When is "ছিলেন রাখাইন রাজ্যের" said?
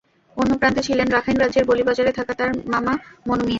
0.81-1.65